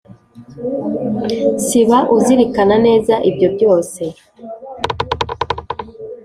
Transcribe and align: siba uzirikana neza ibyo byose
siba 1.65 1.97
uzirikana 2.15 2.75
neza 2.85 3.13
ibyo 3.29 3.47
byose 3.55 4.01